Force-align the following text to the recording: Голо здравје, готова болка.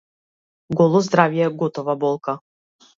Голо 0.79 1.03
здравје, 1.09 1.47
готова 1.63 1.99
болка. 2.07 2.39